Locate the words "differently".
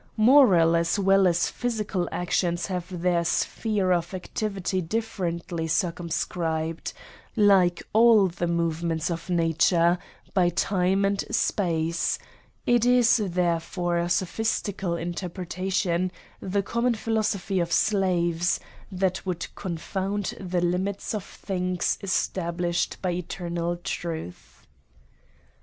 4.81-5.67